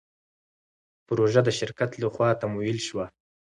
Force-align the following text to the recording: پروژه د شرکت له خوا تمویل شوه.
پروژه 1.07 1.41
د 1.45 1.49
شرکت 1.59 1.91
له 2.01 2.07
خوا 2.13 2.29
تمویل 2.41 2.77
شوه. 2.87 3.05